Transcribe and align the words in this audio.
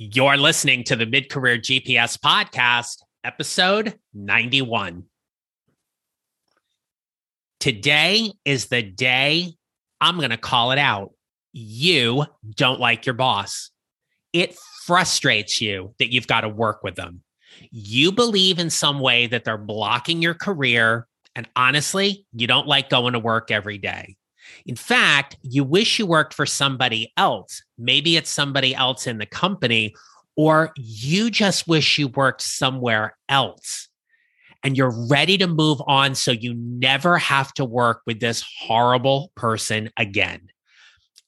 You're 0.00 0.36
listening 0.36 0.84
to 0.84 0.94
the 0.94 1.06
Mid 1.06 1.28
Career 1.28 1.58
GPS 1.58 2.16
Podcast, 2.16 3.02
episode 3.24 3.98
91. 4.14 5.02
Today 7.58 8.30
is 8.44 8.66
the 8.66 8.82
day 8.82 9.54
I'm 10.00 10.18
going 10.18 10.30
to 10.30 10.36
call 10.36 10.70
it 10.70 10.78
out. 10.78 11.14
You 11.52 12.26
don't 12.54 12.78
like 12.78 13.06
your 13.06 13.16
boss. 13.16 13.72
It 14.32 14.56
frustrates 14.86 15.60
you 15.60 15.96
that 15.98 16.12
you've 16.12 16.28
got 16.28 16.42
to 16.42 16.48
work 16.48 16.84
with 16.84 16.94
them. 16.94 17.24
You 17.72 18.12
believe 18.12 18.60
in 18.60 18.70
some 18.70 19.00
way 19.00 19.26
that 19.26 19.42
they're 19.42 19.58
blocking 19.58 20.22
your 20.22 20.34
career. 20.34 21.08
And 21.34 21.48
honestly, 21.56 22.24
you 22.32 22.46
don't 22.46 22.68
like 22.68 22.88
going 22.88 23.14
to 23.14 23.18
work 23.18 23.50
every 23.50 23.78
day. 23.78 24.14
In 24.66 24.76
fact, 24.76 25.36
you 25.42 25.64
wish 25.64 25.98
you 25.98 26.06
worked 26.06 26.34
for 26.34 26.46
somebody 26.46 27.12
else. 27.16 27.62
Maybe 27.78 28.16
it's 28.16 28.30
somebody 28.30 28.74
else 28.74 29.06
in 29.06 29.18
the 29.18 29.26
company, 29.26 29.94
or 30.36 30.72
you 30.76 31.30
just 31.30 31.66
wish 31.66 31.98
you 31.98 32.08
worked 32.08 32.42
somewhere 32.42 33.16
else 33.28 33.88
and 34.64 34.76
you're 34.76 35.06
ready 35.08 35.38
to 35.38 35.46
move 35.46 35.80
on 35.86 36.14
so 36.14 36.30
you 36.30 36.54
never 36.54 37.18
have 37.18 37.52
to 37.54 37.64
work 37.64 38.02
with 38.06 38.20
this 38.20 38.44
horrible 38.60 39.32
person 39.36 39.90
again. 39.96 40.48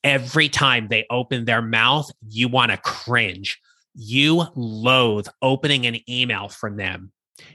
Every 0.02 0.48
time 0.48 0.88
they 0.88 1.06
open 1.10 1.44
their 1.44 1.62
mouth, 1.62 2.10
you 2.28 2.48
want 2.48 2.72
to 2.72 2.78
cringe. 2.78 3.60
You 3.94 4.44
loathe 4.54 5.28
opening 5.42 5.86
an 5.86 5.98
email 6.08 6.48
from 6.48 6.76
them. 6.76 7.12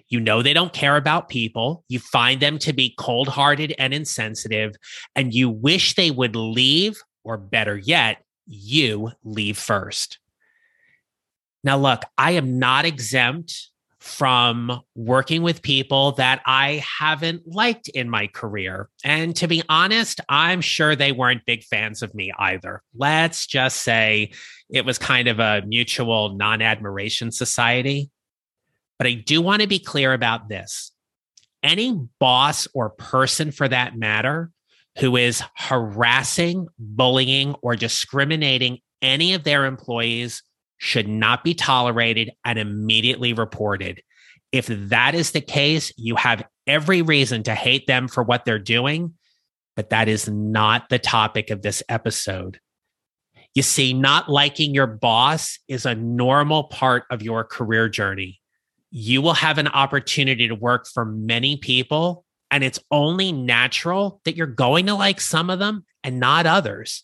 You 0.07 0.19
know 0.19 0.41
they 0.41 0.53
don't 0.53 0.73
care 0.73 0.97
about 0.97 1.29
people. 1.29 1.83
You 1.87 1.99
find 1.99 2.41
them 2.41 2.59
to 2.59 2.73
be 2.73 2.93
cold 2.97 3.27
hearted 3.27 3.73
and 3.77 3.93
insensitive, 3.93 4.75
and 5.15 5.33
you 5.33 5.49
wish 5.49 5.95
they 5.95 6.11
would 6.11 6.35
leave, 6.35 7.01
or 7.23 7.37
better 7.37 7.77
yet, 7.77 8.23
you 8.45 9.11
leave 9.23 9.57
first. 9.57 10.19
Now, 11.63 11.77
look, 11.77 12.03
I 12.17 12.31
am 12.31 12.59
not 12.59 12.85
exempt 12.85 13.71
from 14.05 14.81
working 14.93 15.41
with 15.41 15.63
people 15.63 16.11
that 16.11 16.39
I 16.45 16.85
haven't 16.99 17.47
liked 17.47 17.87
in 17.87 18.07
my 18.07 18.27
career. 18.27 18.87
And 19.03 19.35
to 19.37 19.47
be 19.47 19.63
honest, 19.67 20.21
I'm 20.29 20.61
sure 20.61 20.95
they 20.95 21.11
weren't 21.11 21.43
big 21.47 21.63
fans 21.63 22.03
of 22.03 22.13
me 22.13 22.31
either. 22.37 22.83
Let's 22.95 23.47
just 23.47 23.81
say 23.81 24.29
it 24.69 24.85
was 24.85 24.99
kind 24.99 25.27
of 25.27 25.39
a 25.39 25.63
mutual 25.65 26.35
non 26.35 26.61
admiration 26.61 27.31
society. 27.31 28.11
But 28.97 29.07
I 29.07 29.13
do 29.13 29.41
want 29.41 29.61
to 29.61 29.67
be 29.67 29.79
clear 29.79 30.13
about 30.13 30.49
this 30.49 30.91
any 31.63 31.99
boss 32.19 32.67
or 32.73 32.91
person 32.91 33.51
for 33.51 33.67
that 33.67 33.97
matter 33.97 34.51
who 34.99 35.17
is 35.17 35.43
harassing, 35.57 36.67
bullying, 36.77 37.55
or 37.61 37.75
discriminating 37.75 38.79
any 39.01 39.33
of 39.33 39.43
their 39.43 39.65
employees 39.65 40.43
should 40.77 41.07
not 41.07 41.43
be 41.43 41.53
tolerated 41.53 42.31
and 42.45 42.59
immediately 42.59 43.33
reported. 43.33 44.01
If 44.51 44.67
that 44.67 45.15
is 45.15 45.31
the 45.31 45.41
case, 45.41 45.91
you 45.97 46.15
have 46.15 46.43
every 46.67 47.01
reason 47.01 47.43
to 47.43 47.55
hate 47.55 47.87
them 47.87 48.07
for 48.07 48.23
what 48.23 48.45
they're 48.45 48.59
doing, 48.59 49.13
but 49.75 49.89
that 49.89 50.07
is 50.07 50.29
not 50.29 50.89
the 50.89 50.99
topic 50.99 51.49
of 51.49 51.61
this 51.61 51.83
episode. 51.89 52.59
You 53.53 53.63
see, 53.63 53.93
not 53.93 54.29
liking 54.29 54.73
your 54.73 54.87
boss 54.87 55.59
is 55.67 55.85
a 55.85 55.95
normal 55.95 56.65
part 56.65 57.03
of 57.09 57.21
your 57.21 57.43
career 57.43 57.89
journey 57.89 58.39
you 58.97 59.21
will 59.21 59.33
have 59.33 59.57
an 59.57 59.67
opportunity 59.67 60.47
to 60.47 60.55
work 60.55 60.87
for 60.87 61.03
many 61.03 61.57
people. 61.57 62.23
And 62.49 62.63
it's 62.63 62.79
only 62.91 63.33
natural 63.33 64.21
that 64.23 64.37
you're 64.37 64.47
going 64.47 64.85
to 64.85 64.95
like 64.95 65.19
some 65.19 65.49
of 65.49 65.59
them 65.59 65.83
and 66.01 66.17
not 66.17 66.45
others. 66.45 67.03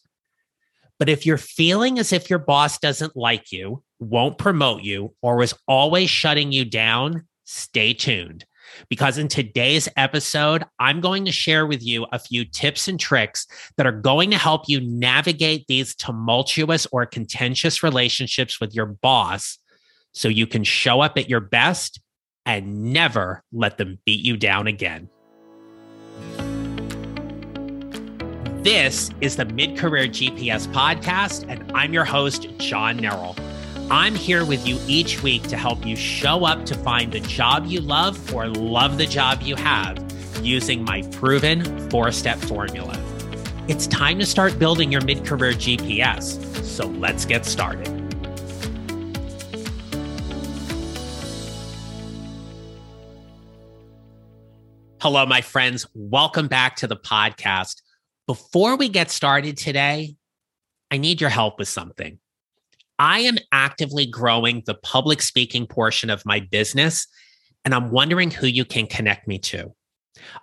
But 0.99 1.09
if 1.09 1.25
you're 1.25 1.37
feeling 1.37 1.99
as 1.99 2.13
if 2.13 2.29
your 2.29 2.39
boss 2.39 2.77
doesn't 2.77 3.17
like 3.17 3.51
you, 3.51 3.83
won't 3.99 4.37
promote 4.37 4.83
you, 4.83 5.13
or 5.21 5.35
was 5.35 5.53
always 5.67 6.09
shutting 6.09 6.53
you 6.53 6.63
down, 6.63 7.27
stay 7.43 7.93
tuned. 7.93 8.45
Because 8.87 9.17
in 9.17 9.27
today's 9.27 9.89
episode, 9.97 10.63
I'm 10.79 11.01
going 11.01 11.25
to 11.25 11.31
share 11.33 11.67
with 11.67 11.85
you 11.85 12.07
a 12.13 12.19
few 12.19 12.45
tips 12.45 12.87
and 12.87 12.97
tricks 12.97 13.45
that 13.75 13.85
are 13.85 13.91
going 13.91 14.31
to 14.31 14.37
help 14.37 14.69
you 14.69 14.79
navigate 14.79 15.67
these 15.67 15.93
tumultuous 15.93 16.87
or 16.93 17.05
contentious 17.05 17.83
relationships 17.83 18.61
with 18.61 18.73
your 18.73 18.85
boss 18.85 19.57
so 20.13 20.27
you 20.27 20.47
can 20.47 20.63
show 20.63 21.01
up 21.01 21.17
at 21.17 21.29
your 21.29 21.39
best 21.39 21.99
and 22.45 22.93
never 22.93 23.43
let 23.51 23.77
them 23.77 23.99
beat 24.05 24.25
you 24.25 24.37
down 24.37 24.67
again. 24.67 25.09
This 28.63 29.09
is 29.21 29.37
the 29.37 29.45
Mid 29.45 29.77
Career 29.77 30.05
GPS 30.05 30.67
podcast, 30.67 31.49
and 31.49 31.71
I'm 31.73 31.93
your 31.93 32.05
host, 32.05 32.47
John 32.59 32.99
Neral. 32.99 33.35
I'm 33.89 34.13
here 34.15 34.45
with 34.45 34.67
you 34.67 34.79
each 34.87 35.23
week 35.23 35.43
to 35.49 35.57
help 35.57 35.85
you 35.85 35.95
show 35.95 36.45
up 36.45 36.65
to 36.67 36.75
find 36.75 37.11
the 37.11 37.19
job 37.21 37.65
you 37.65 37.81
love 37.81 38.33
or 38.33 38.47
love 38.47 38.97
the 38.97 39.05
job 39.05 39.41
you 39.41 39.55
have 39.55 39.97
using 40.41 40.83
my 40.83 41.01
proven 41.11 41.89
four 41.89 42.11
step 42.11 42.37
formula. 42.37 42.97
It's 43.67 43.87
time 43.87 44.19
to 44.19 44.25
start 44.25 44.57
building 44.59 44.91
your 44.91 45.01
mid 45.01 45.25
career 45.25 45.53
GPS. 45.53 46.63
So 46.63 46.87
let's 46.87 47.25
get 47.25 47.45
started. 47.45 48.00
Hello, 55.01 55.25
my 55.25 55.41
friends. 55.41 55.87
Welcome 55.95 56.47
back 56.47 56.75
to 56.75 56.85
the 56.85 56.95
podcast. 56.95 57.81
Before 58.27 58.75
we 58.75 58.87
get 58.87 59.09
started 59.09 59.57
today, 59.57 60.15
I 60.91 60.99
need 60.99 61.19
your 61.19 61.31
help 61.31 61.57
with 61.57 61.69
something. 61.69 62.19
I 62.99 63.21
am 63.21 63.39
actively 63.51 64.05
growing 64.05 64.61
the 64.67 64.75
public 64.75 65.23
speaking 65.23 65.65
portion 65.65 66.11
of 66.11 66.23
my 66.23 66.39
business, 66.39 67.07
and 67.65 67.73
I'm 67.73 67.89
wondering 67.89 68.29
who 68.29 68.45
you 68.45 68.63
can 68.63 68.85
connect 68.85 69.27
me 69.27 69.39
to. 69.39 69.73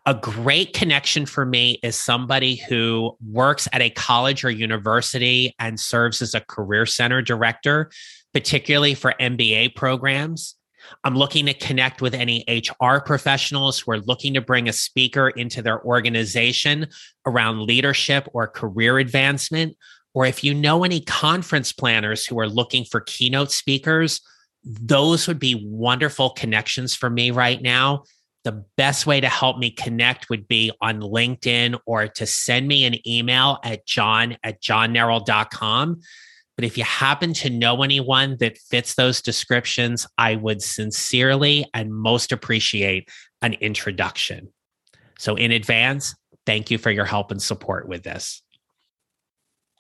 A 0.07 0.15
great 0.15 0.73
connection 0.73 1.25
for 1.25 1.47
me 1.47 1.79
is 1.85 1.95
somebody 1.95 2.57
who 2.57 3.17
works 3.31 3.69
at 3.73 3.81
a 3.81 3.91
college 3.91 4.45
or 4.45 4.51
university 4.51 5.55
and 5.61 5.79
serves 5.79 6.21
as 6.21 6.35
a 6.35 6.41
career 6.41 6.85
center 6.85 7.23
director, 7.23 7.93
particularly 8.35 8.95
for 8.95 9.15
MBA 9.21 9.77
programs. 9.77 10.57
I'm 11.05 11.15
looking 11.17 11.47
to 11.47 11.55
connect 11.55 12.03
with 12.03 12.15
any 12.15 12.45
HR 12.49 12.99
professionals 12.99 13.79
who 13.79 13.93
are 13.93 14.01
looking 14.01 14.35
to 14.35 14.41
bring 14.41 14.69
a 14.69 14.73
speaker 14.73 15.29
into 15.31 15.63
their 15.63 15.83
organization 15.85 16.89
around 17.27 17.63
leadership 17.63 18.29
or 18.33 18.47
career 18.47 18.99
advancement. 18.99 19.77
Or 20.15 20.27
if 20.27 20.43
you 20.43 20.55
know 20.55 20.85
any 20.85 21.01
conference 21.01 21.73
planners 21.73 22.27
who 22.27 22.39
are 22.41 22.49
looking 22.49 22.85
for 22.85 23.01
keynote 23.01 23.53
speakers, 23.53 24.21
those 24.65 25.29
would 25.29 25.39
be 25.39 25.63
wonderful 25.65 26.31
connections 26.31 26.95
for 26.95 27.09
me 27.09 27.31
right 27.31 27.63
now. 27.63 28.05
The 28.45 28.65
best 28.77 29.07
way 29.07 29.21
to 29.21 29.29
help 29.29 29.59
me 29.59 29.71
connect 29.71 30.31
would 30.31 30.49
be 30.49 30.73
on 30.81 31.01
LinkedIn 31.01 31.79
or 31.87 32.09
to 32.09 32.27
send 32.27 32.67
me 32.67 32.85
an 32.85 33.07
email 33.07 33.59
at 33.63 33.87
john 33.87 34.37
at 34.43 34.63
johnneral.com 34.63 36.01
but 36.59 36.65
if 36.65 36.77
you 36.77 36.83
happen 36.83 37.35
to 37.35 37.51
know 37.51 37.85
anyone 37.85 38.37
that 38.41 38.59
fits 38.59 38.97
those 38.97 39.23
descriptions, 39.23 40.09
I 40.19 40.35
would 40.35 40.61
sincerely 40.61 41.65
and 41.73 41.95
most 41.95 42.33
appreciate 42.33 43.09
an 43.43 43.53
introduction. 43.55 44.53
So, 45.21 45.37
in 45.37 45.53
advance, 45.53 46.17
thank 46.47 46.73
you 46.73 46.77
for 46.77 46.91
your 46.91 47.05
help 47.05 47.31
and 47.31 47.41
support 47.41 47.87
with 47.87 48.03
this. 48.03 48.43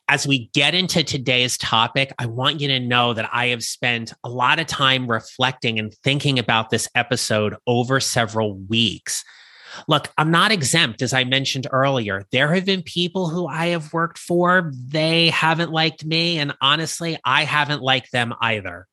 As 0.07 0.25
we 0.25 0.51
get 0.55 0.77
into 0.77 1.03
today's 1.03 1.59
topic, 1.59 2.13
I 2.17 2.27
want 2.27 2.61
you 2.61 2.69
to 2.69 2.79
know 2.79 3.13
that 3.13 3.29
I 3.33 3.47
have 3.49 3.65
spent 3.65 4.13
a 4.23 4.29
lot 4.29 4.61
of 4.61 4.69
time 4.69 5.11
reflecting 5.11 5.81
and 5.81 5.93
thinking 6.05 6.39
about 6.39 6.71
this 6.71 6.89
episode 6.95 7.57
over 7.67 7.99
several 7.99 8.55
weeks. 8.57 9.25
Look, 9.87 10.09
I'm 10.19 10.31
not 10.31 10.53
exempt, 10.53 11.03
as 11.03 11.13
I 11.13 11.25
mentioned 11.25 11.67
earlier. 11.71 12.25
There 12.33 12.55
have 12.55 12.65
been 12.65 12.83
people 12.83 13.29
who 13.29 13.47
I 13.47 13.67
have 13.69 13.93
worked 13.93 14.19
for, 14.19 14.73
they 14.75 15.31
haven't 15.31 15.71
liked 15.71 16.05
me. 16.05 16.39
And 16.39 16.55
honestly, 16.61 17.19
I 17.25 17.45
haven't 17.45 17.83
liked 17.83 18.13
them 18.13 18.35
either. 18.41 18.87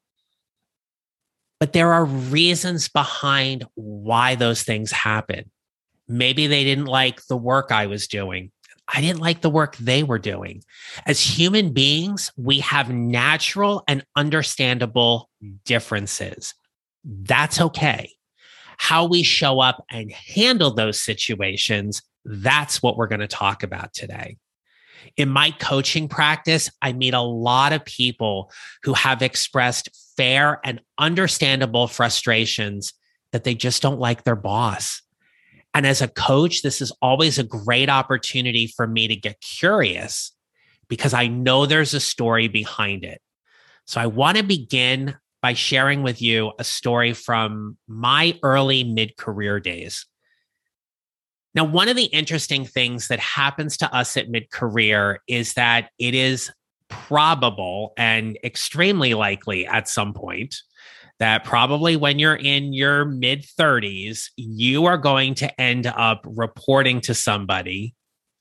But 1.60 1.74
there 1.74 1.94
are 1.94 2.06
reasons 2.06 2.90
behind 2.90 3.66
why 3.76 4.36
those 4.36 4.64
things 4.64 4.92
happen. 4.92 5.52
Maybe 6.08 6.48
they 6.48 6.64
didn't 6.64 6.86
like 6.86 7.26
the 7.26 7.38
work 7.38 7.72
I 7.72 7.88
was 7.88 8.08
doing. 8.08 8.52
I 8.88 9.02
didn't 9.02 9.20
like 9.22 9.42
the 9.42 9.50
work 9.50 9.76
they 9.78 10.04
were 10.04 10.20
doing. 10.20 10.64
As 11.08 11.20
human 11.20 11.74
beings, 11.74 12.32
we 12.38 12.60
have 12.60 12.92
natural 12.92 13.84
and 13.88 14.06
understandable 14.16 15.30
differences. 15.64 16.54
That's 17.04 17.60
okay 17.60 18.15
how 18.78 19.06
we 19.06 19.24
show 19.24 19.60
up 19.60 19.84
and 19.90 20.12
handle 20.12 20.72
those 20.72 21.00
situations, 21.00 22.02
that's 22.24 22.82
what 22.82 22.98
we're 22.98 23.08
going 23.08 23.20
to 23.20 23.28
talk 23.28 23.64
about 23.64 23.94
today. 23.94 24.38
In 25.18 25.30
my 25.30 25.52
coaching 25.52 26.08
practice, 26.08 26.70
I 26.82 26.94
meet 26.94 27.14
a 27.14 27.22
lot 27.22 27.74
of 27.74 27.86
people 27.86 28.52
who 28.84 28.94
have 28.94 29.22
expressed 29.22 29.90
fair 30.18 30.60
and 30.64 30.82
understandable 30.98 31.88
frustrations 31.88 32.94
that 33.32 33.44
they 33.44 33.54
just 33.54 33.82
don't 33.82 34.00
like 34.00 34.24
their 34.24 34.36
boss. 34.36 35.02
And 35.74 35.86
as 35.86 36.02
a 36.02 36.08
coach, 36.08 36.62
this 36.62 36.82
is 36.82 36.92
always 37.02 37.38
a 37.38 37.44
great 37.44 37.90
opportunity 37.90 38.68
for 38.68 38.88
me 38.88 39.08
to 39.10 39.16
get 39.16 39.42
curious 39.42 40.32
because 40.88 41.14
I 41.14 41.28
know 41.28 41.66
there's 41.66 41.94
a 41.94 42.00
story 42.00 42.48
behind 42.48 43.04
it. 43.04 43.22
So 43.86 44.00
I 44.02 44.08
want 44.08 44.38
to 44.38 44.44
begin 44.44 45.16
by 45.46 45.54
sharing 45.54 46.02
with 46.02 46.24
you 46.24 46.52
a 46.58 46.64
story 46.64 47.14
from 47.14 47.78
my 47.88 48.36
early 48.42 48.84
mid 48.84 49.16
career 49.16 49.60
days. 49.60 50.08
Now, 51.54 51.66
one 51.66 51.88
of 51.88 51.96
the 51.96 52.06
interesting 52.06 52.66
things 52.66 53.10
that 53.10 53.20
happens 53.20 53.78
to 53.78 53.96
us 53.96 54.18
at 54.18 54.28
mid 54.28 54.50
career 54.50 55.20
is 55.28 55.54
that 55.54 55.92
it 56.00 56.16
is 56.16 56.52
probable 56.90 57.94
and 57.96 58.40
extremely 58.44 59.14
likely 59.14 59.68
at 59.68 59.88
some 59.88 60.16
point 60.16 60.56
that 61.20 61.44
probably 61.44 61.96
when 61.96 62.18
you're 62.18 62.34
in 62.34 62.74
your 62.74 63.06
mid 63.06 63.44
30s, 63.44 64.30
you 64.38 64.88
are 64.88 64.98
going 64.98 65.36
to 65.36 65.62
end 65.62 65.86
up 65.86 66.26
reporting 66.26 67.02
to 67.02 67.14
somebody 67.14 67.94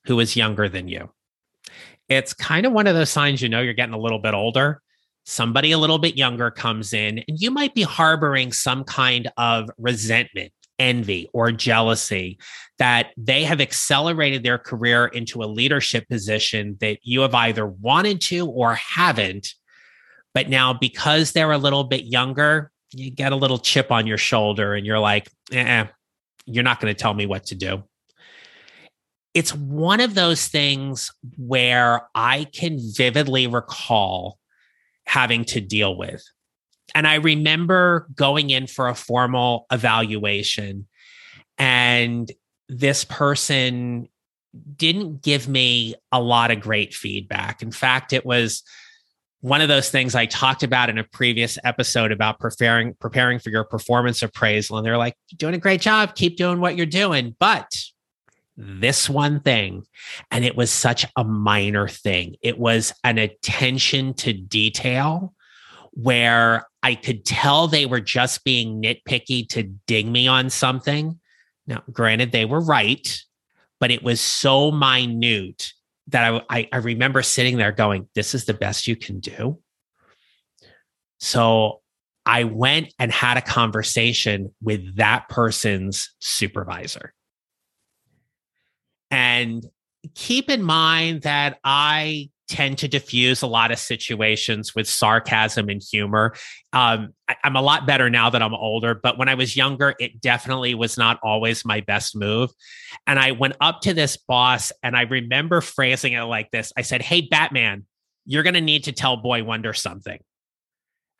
who 0.06 0.18
is 0.20 0.36
younger 0.36 0.70
than 0.70 0.88
you. 0.88 1.10
It's 2.08 2.32
kind 2.32 2.64
of 2.64 2.72
one 2.72 2.86
of 2.86 2.94
those 2.94 3.10
signs 3.10 3.42
you 3.42 3.50
know 3.50 3.60
you're 3.60 3.74
getting 3.74 3.94
a 3.94 4.00
little 4.00 4.20
bit 4.20 4.32
older. 4.32 4.80
Somebody 5.24 5.72
a 5.72 5.78
little 5.78 5.98
bit 5.98 6.16
younger 6.16 6.50
comes 6.50 6.92
in, 6.92 7.24
and 7.26 7.40
you 7.40 7.50
might 7.50 7.74
be 7.74 7.82
harboring 7.82 8.52
some 8.52 8.84
kind 8.84 9.30
of 9.36 9.70
resentment 9.78 10.52
envy 10.78 11.28
or 11.32 11.52
jealousy 11.52 12.38
that 12.78 13.12
they 13.16 13.44
have 13.44 13.60
accelerated 13.60 14.42
their 14.42 14.58
career 14.58 15.06
into 15.06 15.42
a 15.42 15.46
leadership 15.46 16.08
position 16.08 16.76
that 16.80 16.98
you 17.02 17.20
have 17.20 17.34
either 17.34 17.66
wanted 17.66 18.20
to 18.20 18.46
or 18.46 18.74
haven't. 18.74 19.54
But 20.32 20.48
now, 20.48 20.72
because 20.72 21.32
they're 21.32 21.52
a 21.52 21.58
little 21.58 21.84
bit 21.84 22.04
younger, 22.04 22.72
you 22.92 23.10
get 23.10 23.32
a 23.32 23.36
little 23.36 23.58
chip 23.58 23.92
on 23.92 24.06
your 24.06 24.18
shoulder 24.18 24.74
and 24.74 24.84
you're 24.84 24.98
like, 24.98 25.28
eh, 25.52 25.86
you're 26.46 26.64
not 26.64 26.80
going 26.80 26.94
to 26.94 27.00
tell 27.00 27.14
me 27.14 27.26
what 27.26 27.46
to 27.46 27.54
do. 27.54 27.84
It's 29.32 29.54
one 29.54 30.00
of 30.00 30.14
those 30.14 30.46
things 30.46 31.10
where 31.36 32.08
I 32.14 32.44
can 32.44 32.78
vividly 32.80 33.46
recall 33.46 34.38
having 35.06 35.44
to 35.46 35.60
deal 35.60 35.96
with. 35.96 36.22
And 36.94 37.06
I 37.06 37.16
remember 37.16 38.06
going 38.14 38.50
in 38.50 38.66
for 38.66 38.88
a 38.88 38.94
formal 38.94 39.66
evaluation, 39.72 40.86
and 41.58 42.30
this 42.68 43.04
person 43.04 44.08
didn't 44.76 45.22
give 45.22 45.48
me 45.48 45.94
a 46.12 46.20
lot 46.20 46.50
of 46.50 46.60
great 46.60 46.94
feedback. 46.94 47.62
In 47.62 47.72
fact, 47.72 48.12
it 48.12 48.24
was 48.24 48.62
one 49.40 49.60
of 49.60 49.68
those 49.68 49.90
things 49.90 50.14
I 50.14 50.24
talked 50.26 50.62
about 50.62 50.88
in 50.88 50.96
a 50.96 51.04
previous 51.04 51.58
episode 51.64 52.12
about 52.12 52.38
preparing 52.38 52.94
preparing 52.94 53.38
for 53.38 53.50
your 53.50 53.64
performance 53.64 54.22
appraisal. 54.22 54.78
And 54.78 54.86
they're 54.86 54.96
like, 54.96 55.16
doing 55.36 55.54
a 55.54 55.58
great 55.58 55.80
job, 55.80 56.14
keep 56.14 56.36
doing 56.36 56.60
what 56.60 56.76
you're 56.76 56.86
doing. 56.86 57.36
But 57.38 57.70
this 58.56 59.08
one 59.08 59.40
thing, 59.40 59.84
and 60.30 60.44
it 60.44 60.56
was 60.56 60.70
such 60.70 61.06
a 61.16 61.24
minor 61.24 61.88
thing. 61.88 62.36
It 62.42 62.58
was 62.58 62.92
an 63.02 63.18
attention 63.18 64.14
to 64.14 64.32
detail 64.32 65.34
where 65.92 66.66
I 66.82 66.94
could 66.94 67.24
tell 67.24 67.68
they 67.68 67.86
were 67.86 68.00
just 68.00 68.44
being 68.44 68.82
nitpicky 68.82 69.48
to 69.50 69.62
ding 69.62 70.10
me 70.10 70.26
on 70.26 70.50
something. 70.50 71.18
Now, 71.66 71.82
granted, 71.90 72.32
they 72.32 72.44
were 72.44 72.60
right, 72.60 73.20
but 73.80 73.90
it 73.90 74.02
was 74.02 74.20
so 74.20 74.70
minute 74.70 75.72
that 76.08 76.44
I, 76.50 76.68
I, 76.70 76.76
remember 76.78 77.22
sitting 77.22 77.56
there 77.56 77.72
going, 77.72 78.08
This 78.14 78.34
is 78.34 78.44
the 78.44 78.54
best 78.54 78.86
you 78.86 78.96
can 78.96 79.20
do. 79.20 79.60
So 81.18 81.80
I 82.26 82.44
went 82.44 82.92
and 82.98 83.10
had 83.10 83.36
a 83.36 83.42
conversation 83.42 84.54
with 84.62 84.96
that 84.96 85.28
person's 85.28 86.14
supervisor. 86.18 87.14
And 89.10 89.64
keep 90.14 90.50
in 90.50 90.62
mind 90.62 91.22
that 91.22 91.58
I 91.64 92.30
tend 92.48 92.78
to 92.78 92.88
diffuse 92.88 93.42
a 93.42 93.46
lot 93.46 93.70
of 93.70 93.78
situations 93.78 94.74
with 94.74 94.88
sarcasm 94.88 95.68
and 95.68 95.82
humor. 95.82 96.34
Um, 96.72 97.14
I, 97.28 97.36
am 97.44 97.56
a 97.56 97.62
lot 97.62 97.86
better 97.86 98.10
now 98.10 98.28
that 98.30 98.42
I'm 98.42 98.54
older, 98.54 98.94
but 98.94 99.16
when 99.16 99.28
I 99.28 99.34
was 99.34 99.56
younger, 99.56 99.94
it 99.98 100.20
definitely 100.20 100.74
was 100.74 100.98
not 100.98 101.18
always 101.22 101.64
my 101.64 101.80
best 101.80 102.14
move. 102.14 102.50
And 103.06 103.18
I 103.18 103.32
went 103.32 103.56
up 103.60 103.80
to 103.82 103.94
this 103.94 104.16
boss 104.16 104.72
and 104.82 104.96
I 104.96 105.02
remember 105.02 105.60
phrasing 105.60 106.12
it 106.12 106.22
like 106.22 106.50
this 106.50 106.72
I 106.76 106.82
said, 106.82 107.02
Hey, 107.02 107.22
Batman, 107.22 107.86
you're 108.26 108.42
going 108.42 108.54
to 108.54 108.60
need 108.60 108.84
to 108.84 108.92
tell 108.92 109.16
Boy 109.16 109.42
Wonder 109.42 109.72
something. 109.72 110.18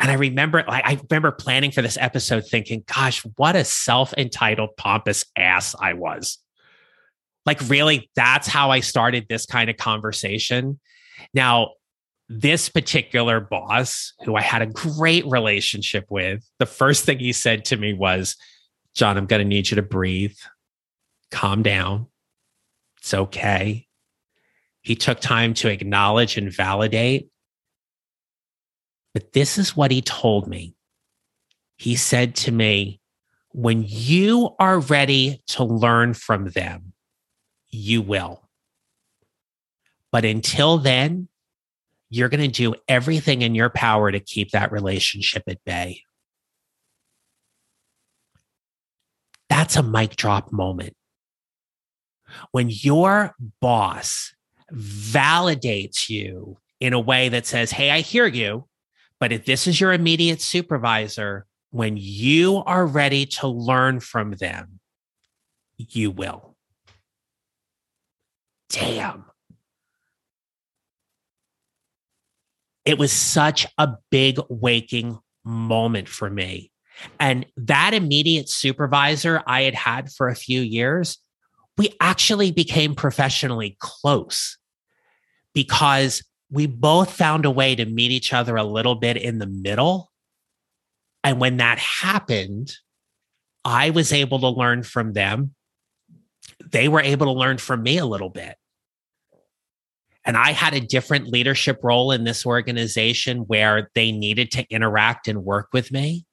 And 0.01 0.11
I 0.11 0.15
remember, 0.15 0.65
like, 0.67 0.85
I 0.85 1.01
remember 1.09 1.31
planning 1.31 1.71
for 1.71 1.81
this 1.81 1.97
episode 1.99 2.45
thinking, 2.47 2.83
gosh, 2.93 3.25
what 3.37 3.57
a 3.57 3.65
self 3.65 4.13
entitled, 4.15 4.71
pompous 4.77 5.25
ass 5.37 5.75
I 5.81 5.95
was. 5.95 6.39
Like, 7.47 7.61
really, 7.69 8.11
that's 8.17 8.49
how 8.49 8.71
I 8.71 8.81
started 8.81 9.27
this 9.29 9.47
kind 9.47 9.69
of 9.69 9.77
conversation. 9.77 10.81
Now, 11.35 11.73
this 12.29 12.71
particular 12.71 13.39
boss, 13.39 14.15
who 14.25 14.35
I 14.35 14.41
had 14.41 14.63
a 14.63 14.67
great 14.67 15.27
relationship 15.27 16.07
with, 16.09 16.43
the 16.59 16.67
first 16.67 17.05
thing 17.05 17.19
he 17.19 17.33
said 17.33 17.67
to 17.67 17.77
me 17.77 17.93
was, 17.93 18.37
John, 18.95 19.19
I'm 19.19 19.27
going 19.27 19.43
to 19.43 19.49
need 19.49 19.71
you 19.71 19.75
to 19.75 19.83
breathe, 19.83 20.37
calm 21.31 21.63
down. 21.63 22.07
It's 22.99 23.13
okay. 23.13 23.87
He 24.81 24.97
took 24.97 25.21
time 25.21 25.53
to 25.55 25.69
acknowledge 25.69 26.39
and 26.39 26.51
validate. 26.51 27.29
But 29.13 29.35
this 29.35 29.59
is 29.59 29.77
what 29.77 29.91
he 29.91 30.01
told 30.01 30.49
me. 30.49 30.75
He 31.77 31.95
said 31.95 32.35
to 32.37 32.53
me, 32.53 33.01
when 33.51 33.85
you 33.87 34.57
are 34.59 34.81
ready 34.81 35.43
to 35.49 35.65
learn 35.65 36.15
from 36.15 36.49
them, 36.49 36.94
you 37.75 38.01
will. 38.01 38.49
But 40.13 40.25
until 40.25 40.79
then, 40.79 41.29
you're 42.09 42.29
going 42.29 42.49
to 42.49 42.49
do 42.49 42.75
everything 42.89 43.43
in 43.43 43.55
your 43.55 43.71
power 43.71 44.13
to 44.13 44.21
keep 44.21 44.53
that 44.53 44.71
relationship 44.71 45.43
at 45.49 45.65
bay. 45.65 46.03
That's 49.49 49.77
a 49.77 49.83
mic 49.83 50.17
drop 50.17 50.53
moment. 50.53 50.95
When 52.53 52.69
your 52.71 53.35
boss 53.61 54.35
validates 54.73 56.09
you 56.09 56.59
in 56.81 56.93
a 56.93 57.01
way 57.01 57.29
that 57.29 57.47
says, 57.47 57.73
Hey, 57.73 57.91
I 57.91 58.01
hear 58.01 58.27
you, 58.27 58.67
but 59.19 59.33
if 59.33 59.45
this 59.45 59.67
is 59.67 59.81
your 59.81 59.93
immediate 59.93 60.41
supervisor, 60.41 61.47
when 61.71 61.97
you 61.97 62.63
are 62.67 62.87
ready 62.87 63.27
to 63.27 63.49
learn 63.49 64.01
from 64.01 64.33
them, 64.33 64.81
you 65.77 66.11
will. 66.11 66.54
Damn. 68.75 69.25
it 72.85 72.99
was 72.99 73.13
such 73.13 73.67
a 73.79 73.95
big 74.11 74.39
waking 74.49 75.19
moment 75.45 76.09
for 76.09 76.29
me. 76.29 76.71
And 77.19 77.47
that 77.57 77.95
immediate 77.95 78.49
supervisor 78.49 79.43
I 79.47 79.63
had 79.63 79.75
had 79.75 80.13
for 80.13 80.29
a 80.29 80.37
few 80.37 80.61
years, 80.61 81.19
we 81.77 81.95
actually 82.01 82.53
became 82.53 82.95
professionally 82.95 83.77
close 83.81 84.59
because 85.55 86.23
we 86.51 86.67
both 86.67 87.11
found 87.11 87.47
a 87.47 87.51
way 87.51 87.75
to 87.75 87.85
meet 87.85 88.13
each 88.13 88.33
other 88.33 88.55
a 88.55 88.65
little 88.65 88.95
bit 88.95 89.17
in 89.17 89.39
the 89.39 89.47
middle. 89.47 90.13
And 91.25 91.41
when 91.41 91.57
that 91.57 91.79
happened, 91.79 92.77
I 93.65 93.91
was 93.91 94.13
able 94.13 94.39
to 94.41 94.49
learn 94.49 94.83
from 94.83 95.15
them. 95.15 95.55
They 96.65 96.87
were 96.87 97.01
able 97.01 97.27
to 97.27 97.33
learn 97.33 97.59
from 97.59 97.83
me 97.83 97.99
a 97.99 98.07
little 98.07 98.31
bit. 98.31 98.57
And 100.25 100.37
I 100.37 100.53
had 100.53 100.75
a 100.75 100.81
different 100.81 101.29
leadership 101.29 101.81
role 101.83 102.11
in 102.11 102.25
this 102.25 102.47
organization 102.47 103.41
where 103.41 103.91
they 103.95 104.11
needed 104.11 104.51
to 104.53 104.67
interact 104.71 105.29
and 105.29 105.45
work 105.45 105.69
with 105.73 105.93
me. 105.93 106.25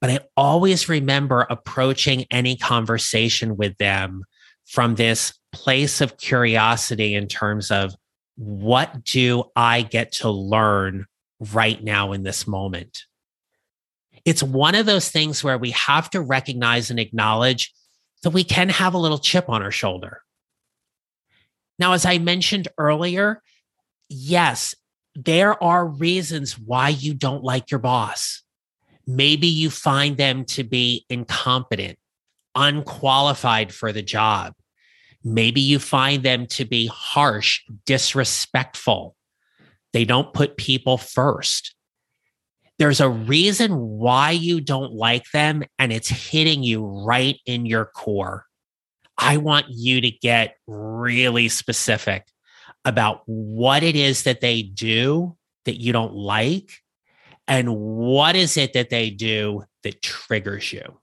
But 0.00 0.10
I 0.10 0.20
always 0.36 0.88
remember 0.88 1.46
approaching 1.50 2.26
any 2.30 2.56
conversation 2.56 3.56
with 3.56 3.76
them 3.78 4.24
from 4.66 4.94
this 4.94 5.34
place 5.52 6.00
of 6.00 6.16
curiosity 6.16 7.14
in 7.14 7.26
terms 7.26 7.70
of 7.70 7.94
what 8.36 9.04
do 9.04 9.44
I 9.56 9.82
get 9.82 10.12
to 10.12 10.30
learn 10.30 11.06
right 11.52 11.82
now 11.82 12.12
in 12.12 12.22
this 12.22 12.46
moment? 12.46 13.04
It's 14.24 14.42
one 14.42 14.74
of 14.74 14.86
those 14.86 15.10
things 15.10 15.42
where 15.42 15.58
we 15.58 15.72
have 15.72 16.08
to 16.10 16.20
recognize 16.20 16.90
and 16.90 17.00
acknowledge 17.00 17.72
that 18.22 18.30
we 18.30 18.44
can 18.44 18.68
have 18.68 18.94
a 18.94 18.98
little 18.98 19.18
chip 19.18 19.48
on 19.48 19.62
our 19.62 19.70
shoulder 19.70 20.22
now, 21.80 21.94
as 21.94 22.04
I 22.04 22.18
mentioned 22.18 22.68
earlier, 22.76 23.42
yes, 24.10 24.74
there 25.14 25.60
are 25.62 25.86
reasons 25.86 26.58
why 26.58 26.90
you 26.90 27.14
don't 27.14 27.42
like 27.42 27.70
your 27.70 27.80
boss. 27.80 28.42
Maybe 29.06 29.46
you 29.46 29.70
find 29.70 30.18
them 30.18 30.44
to 30.46 30.62
be 30.62 31.06
incompetent, 31.08 31.98
unqualified 32.54 33.72
for 33.72 33.92
the 33.92 34.02
job. 34.02 34.52
Maybe 35.24 35.62
you 35.62 35.78
find 35.78 36.22
them 36.22 36.46
to 36.48 36.66
be 36.66 36.86
harsh, 36.86 37.62
disrespectful. 37.86 39.16
They 39.94 40.04
don't 40.04 40.34
put 40.34 40.58
people 40.58 40.98
first. 40.98 41.74
There's 42.78 43.00
a 43.00 43.08
reason 43.08 43.72
why 43.72 44.30
you 44.32 44.60
don't 44.60 44.92
like 44.92 45.24
them, 45.32 45.64
and 45.78 45.92
it's 45.92 46.08
hitting 46.08 46.62
you 46.62 46.84
right 46.84 47.38
in 47.46 47.66
your 47.66 47.86
core. 47.86 48.46
I 49.20 49.36
want 49.36 49.66
you 49.68 50.00
to 50.00 50.10
get 50.10 50.56
really 50.66 51.48
specific 51.48 52.26
about 52.84 53.22
what 53.26 53.82
it 53.82 53.94
is 53.94 54.22
that 54.22 54.40
they 54.40 54.62
do 54.62 55.36
that 55.66 55.80
you 55.80 55.92
don't 55.92 56.14
like? 56.14 56.72
And 57.46 57.76
what 57.76 58.34
is 58.34 58.56
it 58.56 58.72
that 58.72 58.90
they 58.90 59.10
do 59.10 59.64
that 59.82 60.02
triggers 60.02 60.72
you? 60.72 60.98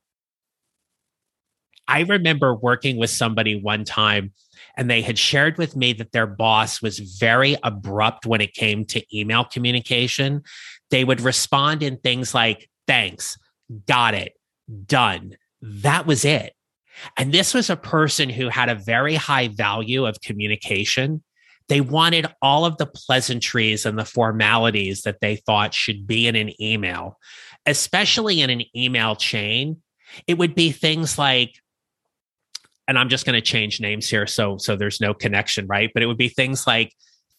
I 1.88 2.02
remember 2.02 2.56
working 2.56 2.98
with 2.98 3.10
somebody 3.12 3.62
one 3.62 3.86
time 3.86 4.34
and 4.76 4.90
they 4.90 5.02
had 5.02 5.18
shared 5.18 5.58
with 5.58 5.76
me 5.76 5.94
that 5.94 6.12
their 6.12 6.28
boss 6.28 6.82
was 6.82 7.00
very 7.00 7.56
abrupt 7.64 8.26
when 8.26 8.42
it 8.42 8.54
came 8.54 8.84
to 8.86 9.18
email 9.18 9.44
communication. 9.44 10.44
They 10.90 11.04
would 11.04 11.22
respond 11.22 11.84
in 11.84 11.98
things 11.98 12.34
like, 12.34 12.70
thanks, 12.88 13.38
got 13.86 14.16
it, 14.16 14.34
done. 14.86 15.38
That 15.62 16.06
was 16.06 16.26
it. 16.26 16.54
And 17.18 17.34
this 17.34 17.54
was 17.54 17.70
a 17.70 17.76
person 17.76 18.30
who 18.30 18.50
had 18.50 18.70
a 18.70 18.76
very 18.76 19.16
high 19.16 19.48
value 19.50 20.06
of 20.06 20.22
communication. 20.22 21.24
They 21.70 21.82
wanted 21.82 22.28
all 22.42 22.66
of 22.66 22.78
the 22.78 22.86
pleasantries 22.86 23.86
and 23.86 24.00
the 24.00 24.06
formalities 24.06 25.02
that 25.04 25.20
they 25.22 25.36
thought 25.36 25.74
should 25.74 26.08
be 26.08 26.28
in 26.28 26.36
an 26.36 26.52
email, 26.62 27.18
especially 27.66 28.42
in 28.42 28.50
an 28.50 28.64
email 28.76 29.16
chain. 29.16 29.82
It 30.28 30.38
would 30.38 30.56
be 30.56 30.72
things 30.72 31.18
like, 31.18 31.56
and 32.88 32.98
I'm 32.98 33.10
just 33.10 33.26
going 33.26 33.36
to 33.36 33.42
change 33.42 33.82
names 33.82 34.10
here 34.10 34.26
so 34.26 34.58
so 34.58 34.78
there's 34.78 35.02
no 35.02 35.14
connection, 35.14 35.68
right? 35.68 35.92
But 35.94 36.04
it 36.04 36.06
would 36.06 36.18
be 36.18 36.30
things 36.30 36.66
like 36.66 36.94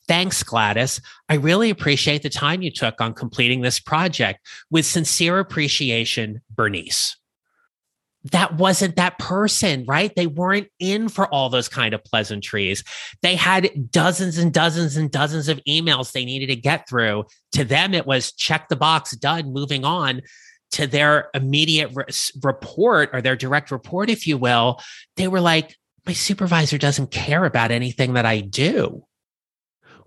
Thanks, 0.08 0.42
Gladys. 0.42 1.02
I 1.28 1.34
really 1.34 1.68
appreciate 1.68 2.22
the 2.22 2.30
time 2.30 2.62
you 2.62 2.70
took 2.70 2.98
on 2.98 3.12
completing 3.12 3.60
this 3.60 3.78
project. 3.78 4.40
With 4.70 4.86
sincere 4.86 5.38
appreciation, 5.38 6.40
Bernice. 6.50 7.17
That 8.24 8.56
wasn't 8.56 8.96
that 8.96 9.18
person, 9.18 9.84
right? 9.86 10.14
They 10.14 10.26
weren't 10.26 10.68
in 10.80 11.08
for 11.08 11.32
all 11.32 11.48
those 11.48 11.68
kind 11.68 11.94
of 11.94 12.04
pleasantries. 12.04 12.82
They 13.22 13.36
had 13.36 13.90
dozens 13.90 14.38
and 14.38 14.52
dozens 14.52 14.96
and 14.96 15.10
dozens 15.10 15.48
of 15.48 15.60
emails 15.68 16.12
they 16.12 16.24
needed 16.24 16.48
to 16.48 16.56
get 16.56 16.88
through. 16.88 17.24
To 17.52 17.64
them, 17.64 17.94
it 17.94 18.06
was 18.06 18.32
check 18.32 18.68
the 18.68 18.76
box, 18.76 19.12
done, 19.16 19.52
moving 19.52 19.84
on 19.84 20.22
to 20.72 20.86
their 20.86 21.30
immediate 21.34 21.90
re- 21.94 22.04
report 22.42 23.10
or 23.12 23.22
their 23.22 23.36
direct 23.36 23.70
report, 23.70 24.10
if 24.10 24.26
you 24.26 24.36
will, 24.36 24.80
they 25.16 25.28
were 25.28 25.40
like, 25.40 25.76
my 26.06 26.12
supervisor 26.12 26.78
doesn't 26.78 27.10
care 27.10 27.44
about 27.44 27.70
anything 27.70 28.14
that 28.14 28.26
I 28.26 28.40
do. 28.40 29.04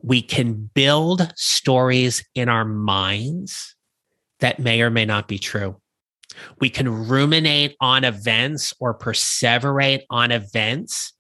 We 0.02 0.22
can 0.22 0.70
build 0.74 1.32
stories 1.36 2.24
in 2.34 2.50
our 2.50 2.66
minds 2.66 3.76
that 4.40 4.60
may 4.60 4.82
or 4.82 4.90
may 4.90 5.06
not 5.06 5.28
be 5.28 5.38
true. 5.38 5.81
We 6.60 6.70
can 6.70 7.08
ruminate 7.08 7.76
on 7.82 8.04
events 8.04 8.74
or 8.80 8.98
perseverate 8.98 10.04
on 10.10 10.32
events 10.32 11.14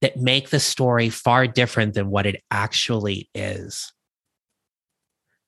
that 0.00 0.16
make 0.16 0.50
the 0.50 0.60
story 0.60 1.10
far 1.10 1.46
different 1.46 1.94
than 1.94 2.10
what 2.10 2.26
it 2.26 2.42
actually 2.50 3.30
is. 3.34 3.92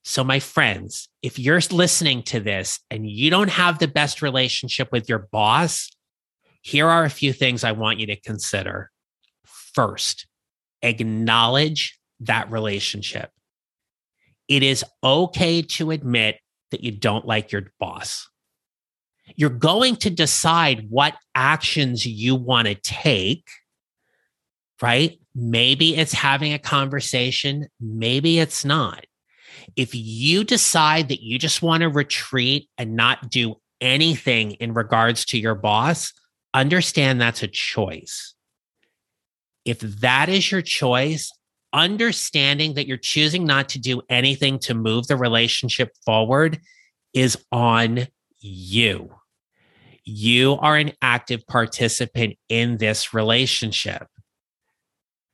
So, 0.04 0.22
my 0.22 0.38
friends, 0.38 1.08
if 1.22 1.38
you're 1.38 1.60
listening 1.70 2.22
to 2.24 2.38
this 2.38 2.78
and 2.90 3.08
you 3.08 3.30
don't 3.30 3.48
have 3.48 3.78
the 3.78 3.88
best 3.88 4.20
relationship 4.20 4.92
with 4.92 5.08
your 5.08 5.28
boss, 5.32 5.90
here 6.60 6.88
are 6.88 7.04
a 7.04 7.10
few 7.10 7.32
things 7.32 7.64
I 7.64 7.72
want 7.72 8.00
you 8.00 8.06
to 8.06 8.20
consider. 8.20 8.90
First, 9.44 10.26
acknowledge 10.82 11.98
that 12.20 12.50
relationship. 12.50 13.30
It 14.46 14.62
is 14.62 14.84
okay 15.02 15.62
to 15.62 15.90
admit 15.90 16.36
that 16.70 16.84
you 16.84 16.92
don't 16.92 17.26
like 17.26 17.50
your 17.50 17.72
boss. 17.80 18.28
You're 19.36 19.50
going 19.50 19.96
to 19.96 20.10
decide 20.10 20.90
what 20.90 21.14
actions 21.34 22.06
you 22.06 22.34
want 22.34 22.68
to 22.68 22.74
take, 22.74 23.48
right? 24.82 25.18
Maybe 25.34 25.96
it's 25.96 26.12
having 26.12 26.52
a 26.52 26.58
conversation, 26.58 27.68
maybe 27.80 28.38
it's 28.38 28.64
not 28.64 29.04
if 29.76 29.94
you 29.94 30.44
decide 30.44 31.08
that 31.08 31.22
you 31.22 31.38
just 31.38 31.62
want 31.62 31.82
to 31.82 31.88
retreat 31.88 32.68
and 32.78 32.96
not 32.96 33.30
do 33.30 33.56
anything 33.80 34.52
in 34.52 34.74
regards 34.74 35.24
to 35.26 35.38
your 35.38 35.54
boss, 35.54 36.12
understand 36.52 37.20
that's 37.20 37.42
a 37.42 37.48
choice. 37.48 38.34
If 39.64 39.80
that 39.80 40.28
is 40.28 40.50
your 40.50 40.62
choice, 40.62 41.30
understanding 41.72 42.74
that 42.74 42.86
you're 42.86 42.96
choosing 42.96 43.44
not 43.44 43.70
to 43.70 43.78
do 43.78 44.02
anything 44.08 44.58
to 44.60 44.74
move 44.74 45.06
the 45.06 45.16
relationship 45.16 45.90
forward 46.04 46.60
is 47.12 47.36
on 47.50 48.06
you. 48.40 49.14
You 50.04 50.58
are 50.60 50.76
an 50.76 50.92
active 51.00 51.46
participant 51.46 52.36
in 52.48 52.76
this 52.76 53.14
relationship. 53.14 54.06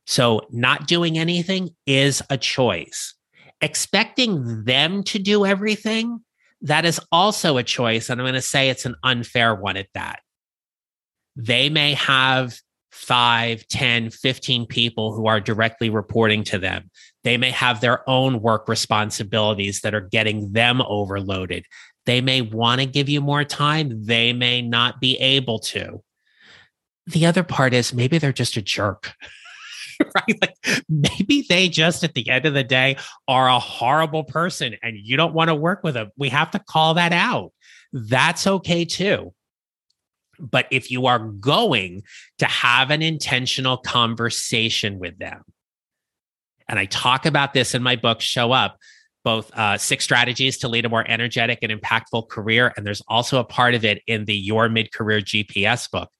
So, 0.06 0.42
not 0.50 0.86
doing 0.86 1.18
anything 1.18 1.70
is 1.86 2.22
a 2.30 2.36
choice 2.36 3.14
expecting 3.60 4.64
them 4.64 5.02
to 5.04 5.18
do 5.18 5.44
everything, 5.44 6.20
that 6.62 6.84
is 6.84 7.00
also 7.12 7.56
a 7.56 7.62
choice. 7.62 8.08
And 8.08 8.20
I'm 8.20 8.24
going 8.24 8.34
to 8.34 8.42
say 8.42 8.68
it's 8.68 8.86
an 8.86 8.96
unfair 9.02 9.54
one 9.54 9.76
at 9.76 9.88
that. 9.94 10.20
They 11.36 11.68
may 11.68 11.94
have 11.94 12.58
5, 12.92 13.66
10, 13.68 14.10
15 14.10 14.66
people 14.66 15.14
who 15.14 15.26
are 15.26 15.40
directly 15.40 15.90
reporting 15.90 16.44
to 16.44 16.58
them. 16.58 16.90
They 17.22 17.36
may 17.36 17.50
have 17.50 17.80
their 17.80 18.08
own 18.08 18.40
work 18.42 18.68
responsibilities 18.68 19.80
that 19.82 19.94
are 19.94 20.00
getting 20.00 20.52
them 20.52 20.82
overloaded. 20.82 21.64
They 22.06 22.20
may 22.20 22.40
want 22.40 22.80
to 22.80 22.86
give 22.86 23.08
you 23.08 23.20
more 23.20 23.44
time. 23.44 24.04
They 24.04 24.32
may 24.32 24.62
not 24.62 25.00
be 25.00 25.16
able 25.18 25.58
to. 25.60 26.02
The 27.06 27.26
other 27.26 27.42
part 27.42 27.74
is 27.74 27.92
maybe 27.92 28.18
they're 28.18 28.32
just 28.32 28.56
a 28.56 28.62
jerk. 28.62 29.14
right? 30.14 30.38
Like 30.40 30.84
maybe 30.88 31.44
they 31.48 31.68
just 31.68 32.04
at 32.04 32.14
the 32.14 32.28
end 32.28 32.46
of 32.46 32.54
the 32.54 32.64
day 32.64 32.96
are 33.28 33.48
a 33.48 33.58
horrible 33.58 34.24
person 34.24 34.76
and 34.82 34.96
you 34.96 35.16
don't 35.16 35.34
want 35.34 35.48
to 35.48 35.54
work 35.54 35.82
with 35.82 35.94
them. 35.94 36.10
We 36.16 36.28
have 36.30 36.50
to 36.52 36.58
call 36.58 36.94
that 36.94 37.12
out. 37.12 37.52
That's 37.92 38.46
okay 38.46 38.84
too. 38.84 39.34
But 40.38 40.66
if 40.70 40.90
you 40.90 41.06
are 41.06 41.18
going 41.18 42.02
to 42.38 42.46
have 42.46 42.90
an 42.90 43.02
intentional 43.02 43.76
conversation 43.76 44.98
with 44.98 45.18
them, 45.18 45.42
and 46.66 46.78
I 46.78 46.86
talk 46.86 47.26
about 47.26 47.52
this 47.52 47.74
in 47.74 47.82
my 47.82 47.96
book, 47.96 48.20
Show 48.20 48.52
Up, 48.52 48.78
both 49.24 49.52
uh, 49.54 49.76
six 49.76 50.04
strategies 50.04 50.58
to 50.58 50.68
lead 50.68 50.84
a 50.84 50.88
more 50.88 51.04
energetic 51.08 51.58
and 51.62 51.72
impactful 51.72 52.28
career. 52.28 52.72
And 52.76 52.86
there's 52.86 53.02
also 53.08 53.38
a 53.38 53.44
part 53.44 53.74
of 53.74 53.84
it 53.84 54.02
in 54.06 54.24
the 54.24 54.34
Your 54.34 54.68
Mid 54.68 54.92
Career 54.92 55.20
GPS 55.20 55.90
book 55.90 56.10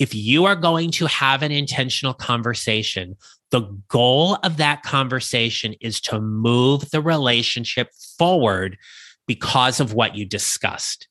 if 0.00 0.14
you 0.14 0.46
are 0.46 0.56
going 0.56 0.90
to 0.92 1.06
have 1.06 1.42
an 1.42 1.52
intentional 1.52 2.14
conversation, 2.14 3.16
the 3.50 3.60
goal 3.88 4.38
of 4.42 4.56
that 4.56 4.82
conversation 4.82 5.74
is 5.80 6.00
to 6.00 6.18
move 6.18 6.90
the 6.90 7.02
relationship 7.02 7.90
forward 8.18 8.78
because 9.26 9.78
of 9.78 9.92
what 9.92 10.16
you 10.16 10.24
discussed. 10.24 11.06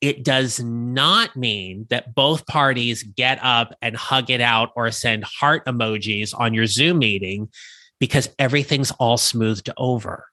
It 0.00 0.24
does 0.24 0.58
not 0.58 1.36
mean 1.36 1.86
that 1.90 2.14
both 2.14 2.46
parties 2.46 3.04
get 3.04 3.38
up 3.42 3.74
and 3.80 3.94
hug 3.96 4.28
it 4.28 4.40
out 4.40 4.70
or 4.74 4.90
send 4.90 5.22
heart 5.22 5.64
emojis 5.66 6.36
on 6.36 6.52
your 6.52 6.66
Zoom 6.66 6.98
meeting 6.98 7.48
because 8.00 8.28
everything's 8.40 8.90
all 8.92 9.18
smoothed 9.18 9.70
over. 9.76 10.29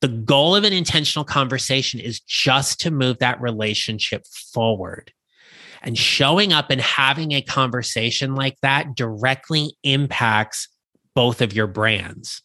The 0.00 0.08
goal 0.08 0.54
of 0.54 0.64
an 0.64 0.72
intentional 0.72 1.24
conversation 1.24 2.00
is 2.00 2.20
just 2.20 2.80
to 2.80 2.90
move 2.90 3.18
that 3.18 3.40
relationship 3.40 4.26
forward. 4.26 5.12
And 5.82 5.96
showing 5.96 6.52
up 6.52 6.70
and 6.70 6.80
having 6.80 7.32
a 7.32 7.42
conversation 7.42 8.34
like 8.34 8.56
that 8.62 8.96
directly 8.96 9.76
impacts 9.84 10.68
both 11.14 11.40
of 11.40 11.52
your 11.52 11.68
brands. 11.68 12.42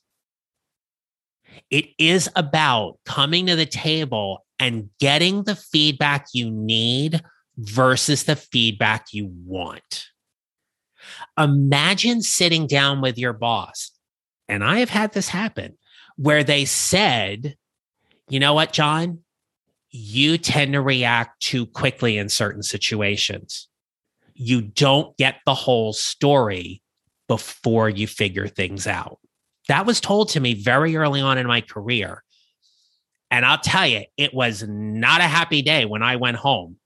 It 1.69 1.87
is 1.97 2.29
about 2.35 2.99
coming 3.05 3.47
to 3.47 3.55
the 3.55 3.65
table 3.65 4.45
and 4.59 4.89
getting 4.99 5.43
the 5.43 5.55
feedback 5.55 6.27
you 6.33 6.51
need 6.51 7.21
versus 7.57 8.25
the 8.25 8.35
feedback 8.35 9.07
you 9.11 9.31
want. 9.45 10.05
Imagine 11.37 12.21
sitting 12.21 12.67
down 12.67 13.01
with 13.01 13.17
your 13.17 13.33
boss, 13.33 13.91
and 14.47 14.63
I 14.63 14.79
have 14.79 14.89
had 14.89 15.13
this 15.13 15.29
happen 15.29 15.77
where 16.17 16.43
they 16.43 16.65
said, 16.65 17.55
You 18.29 18.39
know 18.39 18.53
what, 18.53 18.73
John? 18.73 19.19
you 19.91 20.37
tend 20.37 20.73
to 20.73 20.81
react 20.81 21.41
too 21.41 21.65
quickly 21.65 22.17
in 22.17 22.29
certain 22.29 22.63
situations. 22.63 23.67
You 24.33 24.61
don't 24.61 25.15
get 25.17 25.35
the 25.45 25.53
whole 25.53 25.93
story 25.93 26.81
before 27.27 27.89
you 27.89 28.07
figure 28.07 28.47
things 28.47 28.87
out. 28.87 29.19
That 29.67 29.85
was 29.85 30.01
told 30.01 30.29
to 30.29 30.39
me 30.39 30.53
very 30.53 30.95
early 30.95 31.21
on 31.21 31.37
in 31.37 31.45
my 31.45 31.61
career. 31.61 32.23
And 33.29 33.45
I'll 33.45 33.59
tell 33.59 33.87
you, 33.87 34.03
it 34.17 34.33
was 34.33 34.63
not 34.67 35.21
a 35.21 35.25
happy 35.25 35.61
day 35.61 35.85
when 35.85 36.03
I 36.03 36.15
went 36.15 36.37
home. 36.37 36.77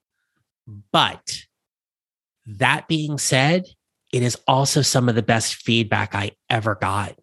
But 0.91 1.41
that 2.47 2.87
being 2.87 3.17
said, 3.17 3.65
it 4.11 4.23
is 4.23 4.37
also 4.47 4.81
some 4.81 5.09
of 5.09 5.15
the 5.15 5.23
best 5.23 5.55
feedback 5.55 6.13
I 6.15 6.31
ever 6.49 6.75
got 6.75 7.17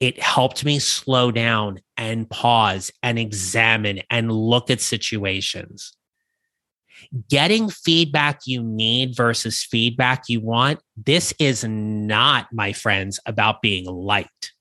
it 0.00 0.20
helped 0.20 0.64
me 0.64 0.78
slow 0.78 1.30
down 1.30 1.80
and 1.96 2.28
pause 2.28 2.90
and 3.02 3.18
examine 3.18 4.00
and 4.10 4.32
look 4.32 4.70
at 4.70 4.80
situations. 4.80 5.96
Getting 7.28 7.68
feedback 7.68 8.40
you 8.46 8.62
need 8.62 9.14
versus 9.16 9.62
feedback 9.62 10.24
you 10.28 10.40
want, 10.40 10.80
this 10.96 11.34
is 11.38 11.64
not, 11.64 12.48
my 12.52 12.72
friends, 12.72 13.20
about 13.26 13.62
being 13.62 13.84
liked. 13.84 14.53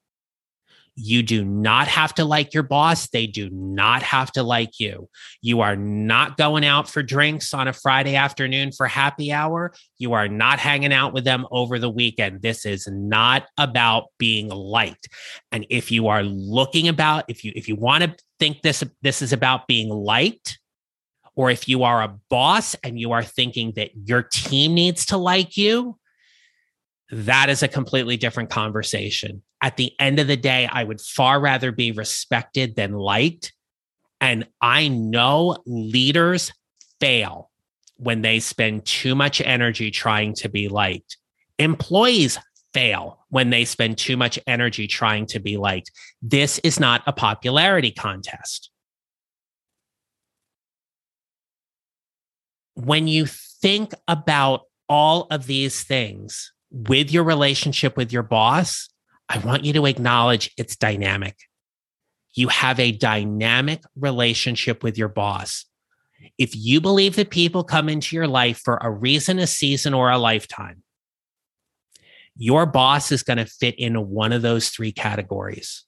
You 0.95 1.23
do 1.23 1.43
not 1.43 1.87
have 1.87 2.13
to 2.15 2.25
like 2.25 2.53
your 2.53 2.63
boss. 2.63 3.09
They 3.09 3.25
do 3.25 3.49
not 3.51 4.03
have 4.03 4.31
to 4.33 4.43
like 4.43 4.79
you. 4.79 5.09
You 5.41 5.61
are 5.61 5.75
not 5.75 6.37
going 6.37 6.63
out 6.63 6.87
for 6.87 7.01
drinks 7.01 7.53
on 7.53 7.67
a 7.67 7.73
Friday 7.73 8.15
afternoon 8.15 8.71
for 8.71 8.85
happy 8.85 9.31
hour. 9.31 9.73
You 9.97 10.13
are 10.13 10.27
not 10.27 10.59
hanging 10.59 10.93
out 10.93 11.13
with 11.13 11.23
them 11.23 11.47
over 11.49 11.79
the 11.79 11.89
weekend. 11.89 12.43
This 12.43 12.65
is 12.65 12.87
not 12.87 13.47
about 13.57 14.05
being 14.19 14.49
liked. 14.49 15.09
And 15.51 15.65
if 15.69 15.91
you 15.91 16.07
are 16.07 16.21
looking 16.23 16.87
about 16.87 17.25
if 17.27 17.43
you 17.43 17.51
if 17.55 17.67
you 17.67 17.75
want 17.75 18.03
to 18.03 18.15
think 18.39 18.61
this 18.61 18.83
this 19.01 19.23
is 19.23 19.33
about 19.33 19.67
being 19.67 19.89
liked, 19.89 20.59
or 21.35 21.49
if 21.49 21.67
you 21.67 21.83
are 21.83 22.03
a 22.03 22.15
boss 22.29 22.75
and 22.83 22.99
you 22.99 23.13
are 23.13 23.23
thinking 23.23 23.73
that 23.77 23.89
your 24.05 24.21
team 24.21 24.75
needs 24.75 25.07
to 25.07 25.17
like 25.17 25.57
you, 25.57 25.97
that 27.11 27.49
is 27.49 27.63
a 27.63 27.67
completely 27.67 28.17
different 28.17 28.49
conversation. 28.49 29.41
At 29.63 29.77
the 29.77 29.93
end 29.97 30.19
of 30.19 30.27
the 30.27 30.35
day, 30.35 30.67
I 30.69 30.83
would 30.83 30.99
far 30.99 31.39
rather 31.39 31.71
be 31.71 31.93
respected 31.93 32.75
than 32.75 32.91
liked. 32.91 33.53
And 34.19 34.45
I 34.61 34.89
know 34.89 35.57
leaders 35.65 36.51
fail 36.99 37.49
when 37.95 38.21
they 38.21 38.41
spend 38.41 38.85
too 38.85 39.15
much 39.15 39.39
energy 39.39 39.89
trying 39.89 40.35
to 40.35 40.49
be 40.49 40.67
liked. 40.67 41.17
Employees 41.59 42.39
fail 42.73 43.25
when 43.29 43.51
they 43.51 43.63
spend 43.63 43.97
too 43.97 44.17
much 44.17 44.37
energy 44.47 44.85
trying 44.85 45.27
to 45.27 45.39
be 45.39 45.55
liked. 45.55 45.91
This 46.21 46.59
is 46.59 46.77
not 46.77 47.01
a 47.07 47.13
popularity 47.13 47.91
contest. 47.91 48.69
When 52.73 53.07
you 53.07 53.27
think 53.27 53.93
about 54.09 54.63
all 54.89 55.27
of 55.31 55.45
these 55.45 55.83
things, 55.83 56.51
with 56.73 57.11
your 57.11 57.23
relationship 57.23 57.95
with 57.95 58.11
your 58.11 58.23
boss, 58.23 58.89
I 59.29 59.39
want 59.39 59.65
you 59.65 59.73
to 59.73 59.85
acknowledge 59.85 60.51
it's 60.57 60.75
dynamic. 60.75 61.37
You 62.33 62.47
have 62.49 62.79
a 62.79 62.91
dynamic 62.91 63.83
relationship 63.95 64.83
with 64.83 64.97
your 64.97 65.07
boss. 65.07 65.65
If 66.37 66.55
you 66.55 66.81
believe 66.81 67.15
that 67.15 67.29
people 67.29 67.63
come 67.63 67.89
into 67.89 68.15
your 68.15 68.27
life 68.27 68.59
for 68.63 68.79
a 68.81 68.89
reason, 68.89 69.39
a 69.39 69.47
season, 69.47 69.93
or 69.93 70.09
a 70.09 70.17
lifetime, 70.17 70.83
your 72.35 72.65
boss 72.65 73.11
is 73.11 73.23
going 73.23 73.37
to 73.37 73.45
fit 73.45 73.77
into 73.77 74.01
one 74.01 74.31
of 74.31 74.41
those 74.41 74.69
three 74.69 74.91
categories. 74.91 75.85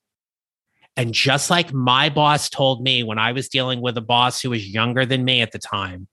And 0.98 1.13
just 1.13 1.50
like 1.50 1.74
my 1.74 2.10
boss 2.10 2.50
told 2.50 2.82
me 2.82 3.04
when 3.04 3.20
I 3.20 3.32
was 3.32 3.50
dealing 3.50 3.82
with 3.82 3.98
a 3.98 4.01
boss 4.01 4.42
who 4.42 4.51
was 4.51 4.68
younger 4.68 5.06
than 5.06 5.25
me 5.25 5.42
at 5.42 5.51
the 5.51 5.60
time, 5.60 6.08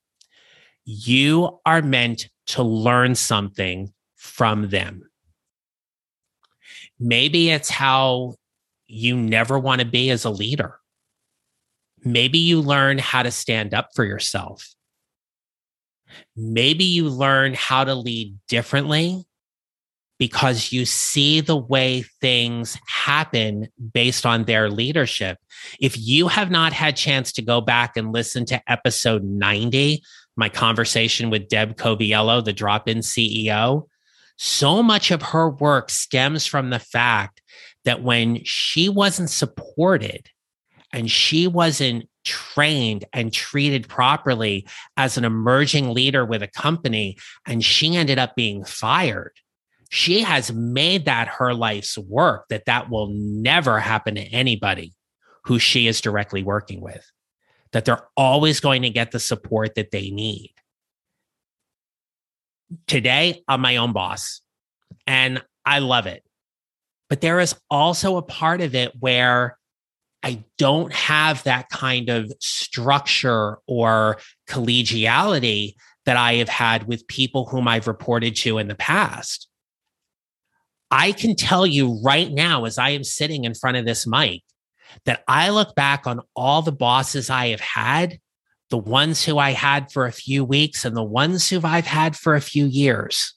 you 0.84 1.60
are 1.64 1.82
meant 1.82 2.28
to 2.46 2.62
learn 2.62 3.14
something 3.14 3.92
from 4.16 4.70
them. 4.70 5.08
Maybe 7.02 7.50
it's 7.50 7.68
how 7.68 8.34
you 8.86 9.16
never 9.16 9.58
want 9.58 9.80
to 9.80 9.86
be 9.86 10.10
as 10.10 10.24
a 10.24 10.30
leader. 10.30 10.78
Maybe 12.04 12.38
you 12.38 12.60
learn 12.60 12.98
how 12.98 13.24
to 13.24 13.32
stand 13.32 13.74
up 13.74 13.90
for 13.94 14.04
yourself. 14.04 14.68
Maybe 16.36 16.84
you 16.84 17.08
learn 17.08 17.54
how 17.54 17.84
to 17.84 17.94
lead 17.94 18.38
differently 18.48 19.24
because 20.18 20.72
you 20.72 20.84
see 20.84 21.40
the 21.40 21.56
way 21.56 22.04
things 22.20 22.78
happen 22.86 23.66
based 23.92 24.24
on 24.24 24.44
their 24.44 24.70
leadership. 24.70 25.38
If 25.80 25.98
you 25.98 26.28
have 26.28 26.50
not 26.50 26.72
had 26.72 26.96
chance 26.96 27.32
to 27.32 27.42
go 27.42 27.60
back 27.60 27.96
and 27.96 28.12
listen 28.12 28.44
to 28.46 28.62
episode 28.70 29.24
90, 29.24 30.04
my 30.36 30.48
conversation 30.48 31.30
with 31.30 31.48
Deb 31.48 31.76
Coviello, 31.76 32.44
the 32.44 32.52
drop-in 32.52 32.98
CEO, 32.98 33.88
so 34.44 34.82
much 34.82 35.12
of 35.12 35.22
her 35.22 35.48
work 35.48 35.88
stems 35.88 36.46
from 36.46 36.70
the 36.70 36.80
fact 36.80 37.40
that 37.84 38.02
when 38.02 38.42
she 38.42 38.88
wasn't 38.88 39.30
supported 39.30 40.28
and 40.92 41.08
she 41.08 41.46
wasn't 41.46 42.08
trained 42.24 43.04
and 43.12 43.32
treated 43.32 43.88
properly 43.88 44.66
as 44.96 45.16
an 45.16 45.24
emerging 45.24 45.94
leader 45.94 46.24
with 46.24 46.42
a 46.42 46.48
company, 46.48 47.16
and 47.46 47.64
she 47.64 47.94
ended 47.94 48.18
up 48.18 48.34
being 48.34 48.64
fired. 48.64 49.32
She 49.90 50.22
has 50.22 50.52
made 50.52 51.04
that 51.04 51.28
her 51.28 51.54
life's 51.54 51.96
work, 51.96 52.46
that 52.48 52.64
that 52.64 52.90
will 52.90 53.10
never 53.12 53.78
happen 53.78 54.16
to 54.16 54.22
anybody 54.22 54.92
who 55.44 55.60
she 55.60 55.86
is 55.86 56.00
directly 56.00 56.42
working 56.42 56.80
with, 56.80 57.08
that 57.70 57.84
they're 57.84 58.08
always 58.16 58.58
going 58.58 58.82
to 58.82 58.90
get 58.90 59.12
the 59.12 59.20
support 59.20 59.76
that 59.76 59.92
they 59.92 60.10
need 60.10 60.52
today 62.86 63.42
I'm 63.48 63.60
my 63.60 63.76
own 63.76 63.92
boss 63.92 64.40
and 65.06 65.42
I 65.64 65.80
love 65.80 66.06
it. 66.06 66.22
But 67.08 67.20
there 67.20 67.40
is 67.40 67.54
also 67.70 68.16
a 68.16 68.22
part 68.22 68.60
of 68.60 68.74
it 68.74 68.92
where 68.98 69.58
I 70.22 70.44
don't 70.56 70.92
have 70.92 71.42
that 71.44 71.68
kind 71.68 72.08
of 72.08 72.32
structure 72.40 73.58
or 73.66 74.18
collegiality 74.48 75.74
that 76.06 76.16
I 76.16 76.34
have 76.34 76.48
had 76.48 76.86
with 76.86 77.06
people 77.06 77.46
whom 77.46 77.68
I've 77.68 77.86
reported 77.88 78.36
to 78.36 78.58
in 78.58 78.68
the 78.68 78.74
past. 78.74 79.48
I 80.90 81.12
can 81.12 81.36
tell 81.36 81.66
you 81.66 82.00
right 82.04 82.30
now, 82.30 82.64
as 82.64 82.78
I 82.78 82.90
am 82.90 83.04
sitting 83.04 83.44
in 83.44 83.54
front 83.54 83.76
of 83.76 83.84
this 83.84 84.06
mic, 84.06 84.42
that 85.06 85.24
I 85.26 85.50
look 85.50 85.74
back 85.74 86.06
on 86.06 86.20
all 86.36 86.62
the 86.62 86.72
bosses 86.72 87.30
I 87.30 87.48
have 87.48 87.60
had 87.60 88.18
the 88.72 88.78
ones 88.78 89.22
who 89.22 89.36
I 89.36 89.50
had 89.50 89.92
for 89.92 90.06
a 90.06 90.12
few 90.12 90.46
weeks 90.46 90.86
and 90.86 90.96
the 90.96 91.02
ones 91.02 91.50
who 91.50 91.60
I've 91.62 91.84
had 91.84 92.16
for 92.16 92.34
a 92.34 92.40
few 92.40 92.64
years. 92.64 93.34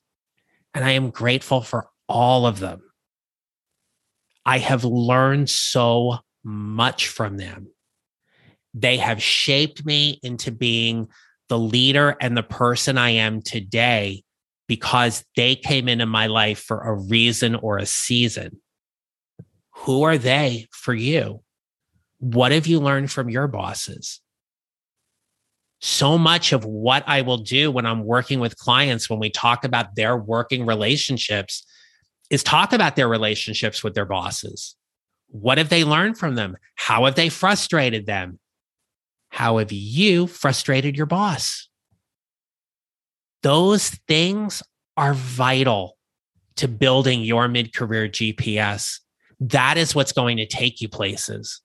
And 0.73 0.85
I 0.85 0.91
am 0.91 1.09
grateful 1.09 1.59
for 1.59 1.89
all 2.07 2.47
of 2.47 2.61
them. 2.61 2.79
I 4.45 4.59
have 4.59 4.85
learned 4.85 5.49
so 5.49 6.19
much 6.45 7.09
from 7.09 7.35
them. 7.35 7.67
They 8.73 8.95
have 8.95 9.21
shaped 9.21 9.85
me 9.85 10.21
into 10.23 10.53
being 10.53 11.09
the 11.49 11.59
leader 11.59 12.15
and 12.21 12.37
the 12.37 12.41
person 12.41 12.97
I 12.97 13.09
am 13.09 13.41
today 13.41 14.23
because 14.69 15.25
they 15.35 15.57
came 15.57 15.89
into 15.89 16.05
my 16.05 16.27
life 16.27 16.59
for 16.59 16.79
a 16.79 16.93
reason 16.93 17.55
or 17.55 17.77
a 17.77 17.85
season. 17.85 18.61
Who 19.79 20.03
are 20.03 20.17
they 20.17 20.67
for 20.71 20.93
you? 20.93 21.41
What 22.19 22.53
have 22.53 22.67
you 22.67 22.79
learned 22.79 23.11
from 23.11 23.29
your 23.29 23.49
bosses? 23.49 24.21
So 25.85 26.17
much 26.17 26.51
of 26.51 26.65
what 26.65 27.03
I 27.05 27.21
will 27.21 27.37
do 27.37 27.69
when 27.69 27.85
I'm 27.85 28.05
working 28.05 28.39
with 28.39 28.57
clients, 28.57 29.07
when 29.07 29.19
we 29.19 29.29
talk 29.29 29.63
about 29.63 29.93
their 29.93 30.17
working 30.17 30.65
relationships, 30.65 31.63
is 32.31 32.41
talk 32.41 32.73
about 32.73 32.95
their 32.95 33.07
relationships 33.07 33.83
with 33.83 33.93
their 33.93 34.07
bosses. 34.07 34.75
What 35.27 35.59
have 35.59 35.69
they 35.69 35.83
learned 35.83 36.17
from 36.17 36.33
them? 36.33 36.57
How 36.73 37.05
have 37.05 37.13
they 37.13 37.29
frustrated 37.29 38.07
them? 38.07 38.39
How 39.29 39.59
have 39.59 39.71
you 39.71 40.25
frustrated 40.25 40.97
your 40.97 41.05
boss? 41.05 41.69
Those 43.43 43.89
things 44.07 44.63
are 44.97 45.13
vital 45.13 45.99
to 46.55 46.67
building 46.67 47.21
your 47.21 47.47
mid 47.47 47.75
career 47.75 48.09
GPS. 48.09 49.01
That 49.39 49.77
is 49.77 49.93
what's 49.93 50.13
going 50.13 50.37
to 50.37 50.47
take 50.47 50.81
you 50.81 50.89
places. 50.89 51.61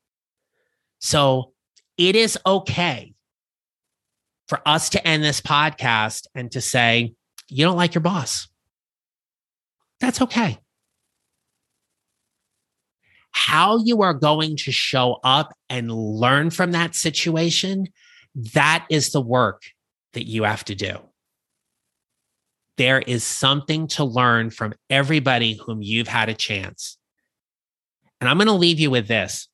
So 0.98 1.54
it 1.96 2.16
is 2.16 2.36
okay 2.44 3.14
for 4.50 4.60
us 4.66 4.90
to 4.90 5.06
end 5.06 5.22
this 5.22 5.40
podcast 5.40 6.26
and 6.34 6.50
to 6.50 6.60
say, 6.60 7.14
you 7.48 7.64
don't 7.64 7.76
like 7.76 7.94
your 7.94 8.02
boss. 8.02 8.48
That's 10.00 10.20
okay. 10.22 10.58
How 13.30 13.78
you 13.78 14.02
are 14.02 14.12
going 14.12 14.56
to 14.56 14.72
show 14.72 15.20
up 15.22 15.54
and 15.68 15.92
learn 15.92 16.50
from 16.50 16.72
that 16.72 16.96
situation, 16.96 17.86
that 18.54 18.86
is 18.90 19.12
the 19.12 19.20
work 19.20 19.62
that 20.14 20.26
you 20.26 20.42
have 20.42 20.64
to 20.64 20.74
do. 20.74 20.98
There 22.76 22.98
is 22.98 23.22
something 23.22 23.86
to 23.88 24.02
learn 24.02 24.50
from 24.50 24.74
everybody 24.88 25.60
whom 25.64 25.80
you've 25.80 26.08
had 26.08 26.28
a 26.28 26.34
chance. 26.34 26.98
And 28.20 28.28
I'm 28.28 28.36
going 28.36 28.48
to 28.48 28.52
leave 28.54 28.80
you 28.80 28.90
with 28.90 29.06
this. 29.06 29.48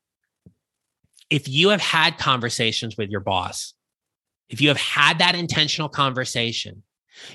If 1.29 1.49
you 1.49 1.69
have 1.69 1.83
had 1.83 2.17
conversations 2.17 2.97
with 2.97 3.11
your 3.11 3.21
boss, 3.21 3.75
if 4.49 4.61
you 4.61 4.69
have 4.69 4.77
had 4.77 5.19
that 5.19 5.35
intentional 5.35 5.89
conversation, 5.89 6.83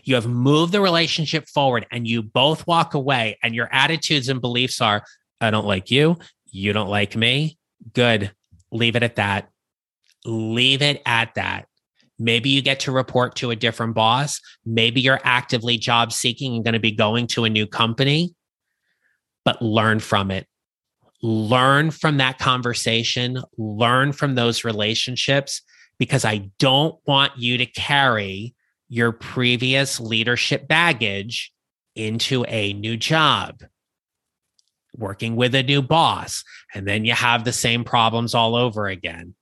you 0.03 0.15
have 0.15 0.27
moved 0.27 0.71
the 0.71 0.81
relationship 0.81 1.47
forward 1.47 1.85
and 1.91 2.07
you 2.07 2.21
both 2.21 2.65
walk 2.67 2.93
away 2.93 3.37
and 3.43 3.55
your 3.55 3.69
attitudes 3.71 4.29
and 4.29 4.41
beliefs 4.41 4.79
are, 4.81 5.03
I 5.39 5.51
don't 5.51 5.65
like 5.65 5.89
you. 5.89 6.17
You 6.51 6.73
don't 6.73 6.89
like 6.89 7.15
me. 7.15 7.57
Good. 7.93 8.31
Leave 8.71 8.95
it 8.95 9.03
at 9.03 9.15
that. 9.15 9.49
Leave 10.25 10.81
it 10.81 11.01
at 11.05 11.33
that. 11.35 11.67
Maybe 12.19 12.49
you 12.49 12.61
get 12.61 12.81
to 12.81 12.91
report 12.91 13.35
to 13.37 13.49
a 13.49 13.55
different 13.55 13.95
boss. 13.95 14.39
Maybe 14.63 15.01
you're 15.01 15.19
actively 15.23 15.77
job 15.77 16.13
seeking 16.13 16.55
and 16.55 16.63
going 16.63 16.73
to 16.73 16.79
be 16.79 16.91
going 16.91 17.25
to 17.27 17.45
a 17.45 17.49
new 17.49 17.65
company, 17.65 18.35
but 19.43 19.59
learn 19.61 19.99
from 19.99 20.29
it. 20.29 20.45
Learn 21.23 21.89
from 21.89 22.17
that 22.17 22.37
conversation, 22.37 23.41
learn 23.57 24.11
from 24.11 24.35
those 24.35 24.63
relationships 24.63 25.61
because 26.01 26.25
I 26.25 26.49
don't 26.57 26.95
want 27.05 27.37
you 27.37 27.59
to 27.59 27.67
carry 27.67 28.55
your 28.89 29.11
previous 29.11 29.99
leadership 29.99 30.67
baggage 30.67 31.53
into 31.95 32.43
a 32.45 32.73
new 32.73 32.97
job. 32.97 33.61
working 34.97 35.35
with 35.35 35.53
a 35.53 35.61
new 35.61 35.83
boss, 35.83 36.43
and 36.73 36.87
then 36.87 37.05
you 37.05 37.13
have 37.13 37.43
the 37.43 37.53
same 37.53 37.83
problems 37.83 38.33
all 38.33 38.55
over 38.55 38.87
again. 38.87 39.35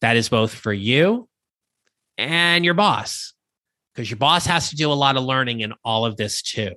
That 0.00 0.16
is 0.16 0.28
both 0.28 0.54
for 0.54 0.72
you 0.72 1.28
and 2.16 2.64
your 2.64 2.74
boss, 2.74 3.34
because 3.92 4.08
your 4.08 4.16
boss 4.16 4.46
has 4.46 4.70
to 4.70 4.76
do 4.76 4.92
a 4.92 4.94
lot 4.94 5.16
of 5.16 5.24
learning 5.24 5.58
in 5.58 5.72
all 5.84 6.06
of 6.06 6.16
this 6.16 6.40
too. 6.40 6.70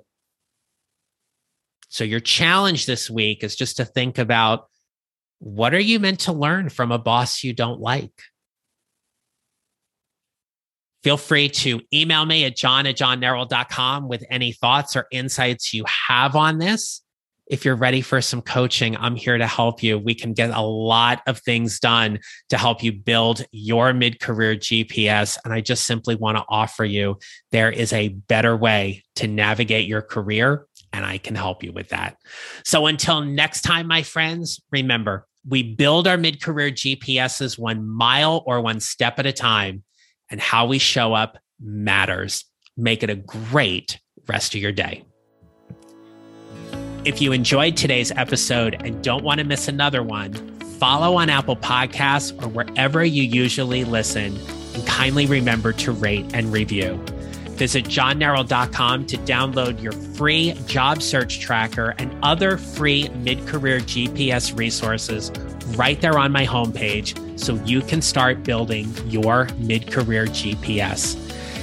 So, 1.89 2.03
your 2.03 2.19
challenge 2.19 2.87
this 2.87 3.11
week 3.11 3.43
is 3.43 3.55
just 3.55 3.77
to 3.77 3.85
think 3.85 4.17
about 4.17 4.69
what 5.37 5.75
are 5.75 5.79
you 5.79 5.99
meant 5.99 6.21
to 6.21 6.33
learn 6.33 6.69
from 6.69 6.91
a 6.91 6.97
boss 6.97 7.43
you 7.43 7.53
don't 7.53 7.79
like? 7.79 8.23
Feel 11.03 11.17
free 11.17 11.49
to 11.49 11.79
email 11.93 12.25
me 12.25 12.45
at 12.45 12.57
john 12.57 12.85
at 12.85 12.97
johnneral.com 12.97 14.07
with 14.07 14.23
any 14.29 14.51
thoughts 14.51 14.95
or 14.95 15.07
insights 15.11 15.73
you 15.73 15.85
have 15.87 16.35
on 16.35 16.59
this. 16.59 17.01
If 17.49 17.65
you're 17.65 17.75
ready 17.75 18.01
for 18.01 18.21
some 18.21 18.43
coaching, 18.43 18.95
I'm 18.95 19.15
here 19.15 19.37
to 19.37 19.47
help 19.47 19.81
you. 19.81 19.97
We 19.97 20.13
can 20.13 20.33
get 20.33 20.51
a 20.51 20.61
lot 20.61 21.21
of 21.25 21.39
things 21.39 21.79
done 21.79 22.19
to 22.49 22.57
help 22.59 22.83
you 22.83 22.91
build 22.91 23.43
your 23.51 23.91
mid 23.91 24.19
career 24.19 24.55
GPS. 24.55 25.37
And 25.43 25.51
I 25.51 25.61
just 25.61 25.85
simply 25.85 26.15
want 26.15 26.37
to 26.37 26.45
offer 26.47 26.85
you 26.85 27.17
there 27.51 27.71
is 27.71 27.91
a 27.91 28.09
better 28.09 28.55
way 28.55 29.03
to 29.15 29.25
navigate 29.25 29.87
your 29.87 30.03
career, 30.03 30.67
and 30.93 31.03
I 31.03 31.17
can 31.17 31.33
help 31.33 31.63
you 31.63 31.71
with 31.71 31.89
that. 31.89 32.17
So 32.63 32.85
until 32.85 33.21
next 33.21 33.61
time, 33.61 33.87
my 33.87 34.03
friends, 34.03 34.61
remember 34.71 35.25
we 35.47 35.63
build 35.63 36.07
our 36.07 36.17
mid 36.17 36.41
career 36.41 36.69
GPSs 36.69 37.57
one 37.57 37.87
mile 37.87 38.43
or 38.45 38.61
one 38.61 38.79
step 38.79 39.17
at 39.17 39.25
a 39.25 39.33
time 39.33 39.83
and 40.29 40.39
how 40.39 40.65
we 40.65 40.77
show 40.77 41.13
up 41.13 41.37
matters. 41.59 42.45
Make 42.77 43.03
it 43.03 43.09
a 43.09 43.15
great 43.15 43.99
rest 44.27 44.55
of 44.55 44.61
your 44.61 44.71
day. 44.71 45.03
If 47.05 47.21
you 47.21 47.31
enjoyed 47.31 47.77
today's 47.77 48.11
episode 48.11 48.81
and 48.83 49.01
don't 49.03 49.23
want 49.23 49.39
to 49.39 49.45
miss 49.45 49.67
another 49.67 50.03
one, 50.03 50.33
follow 50.79 51.17
on 51.17 51.29
Apple 51.29 51.55
Podcasts 51.55 52.31
or 52.43 52.47
wherever 52.49 53.03
you 53.03 53.23
usually 53.23 53.83
listen, 53.85 54.37
and 54.73 54.85
kindly 54.85 55.25
remember 55.25 55.73
to 55.73 55.91
rate 55.91 56.25
and 56.33 56.51
review. 56.51 56.95
Visit 57.51 57.85
johnneral.com 57.85 59.05
to 59.07 59.17
download 59.17 59.81
your 59.81 59.91
free 59.91 60.53
job 60.65 61.01
search 61.01 61.39
tracker 61.39 61.93
and 61.97 62.13
other 62.23 62.57
free 62.57 63.09
mid 63.09 63.45
career 63.47 63.79
GPS 63.79 64.57
resources 64.57 65.31
right 65.75 65.99
there 65.99 66.17
on 66.17 66.31
my 66.31 66.45
homepage 66.45 67.17
so 67.39 67.55
you 67.65 67.81
can 67.81 68.01
start 68.01 68.43
building 68.43 68.93
your 69.07 69.47
mid 69.57 69.91
career 69.91 70.25
GPS. 70.25 71.17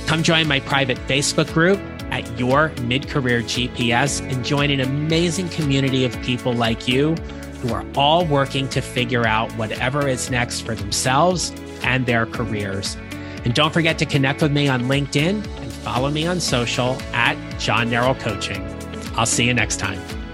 Come 0.06 0.22
join 0.22 0.46
my 0.46 0.60
private 0.60 0.98
Facebook 1.08 1.52
group 1.52 1.78
at 2.10 2.38
Your 2.38 2.70
Mid 2.82 3.08
Career 3.08 3.42
GPS 3.42 4.20
and 4.30 4.44
join 4.44 4.70
an 4.70 4.80
amazing 4.80 5.48
community 5.48 6.04
of 6.04 6.20
people 6.22 6.52
like 6.52 6.86
you 6.86 7.14
who 7.60 7.72
are 7.72 7.84
all 7.96 8.24
working 8.24 8.68
to 8.68 8.80
figure 8.80 9.26
out 9.26 9.50
whatever 9.52 10.06
is 10.06 10.30
next 10.30 10.60
for 10.60 10.74
themselves 10.74 11.52
and 11.82 12.06
their 12.06 12.26
careers. 12.26 12.96
And 13.44 13.54
don't 13.54 13.72
forget 13.72 13.98
to 13.98 14.06
connect 14.06 14.42
with 14.42 14.52
me 14.52 14.68
on 14.68 14.82
LinkedIn 14.82 15.44
and 15.44 15.72
follow 15.72 16.10
me 16.10 16.26
on 16.26 16.40
social 16.40 17.00
at 17.12 17.36
John 17.58 17.90
Neral 17.90 18.18
Coaching. 18.18 18.64
I'll 19.16 19.26
see 19.26 19.44
you 19.44 19.54
next 19.54 19.78
time. 19.78 20.25